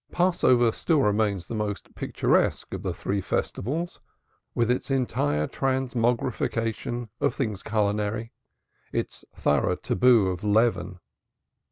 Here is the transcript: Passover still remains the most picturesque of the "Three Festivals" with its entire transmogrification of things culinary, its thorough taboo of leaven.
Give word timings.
Passover 0.11 0.71
still 0.71 1.03
remains 1.03 1.45
the 1.47 1.53
most 1.53 1.93
picturesque 1.93 2.73
of 2.73 2.81
the 2.81 2.91
"Three 2.91 3.21
Festivals" 3.21 3.99
with 4.55 4.71
its 4.71 4.89
entire 4.89 5.45
transmogrification 5.45 7.09
of 7.19 7.35
things 7.35 7.61
culinary, 7.61 8.33
its 8.91 9.23
thorough 9.35 9.75
taboo 9.75 10.29
of 10.29 10.43
leaven. 10.43 10.97